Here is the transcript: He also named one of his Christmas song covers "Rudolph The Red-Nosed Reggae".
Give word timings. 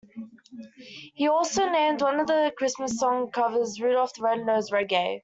He 1.13 1.27
also 1.27 1.69
named 1.69 2.01
one 2.01 2.19
of 2.19 2.27
his 2.27 2.53
Christmas 2.57 2.97
song 2.97 3.29
covers 3.29 3.79
"Rudolph 3.79 4.15
The 4.15 4.23
Red-Nosed 4.23 4.71
Reggae". 4.73 5.19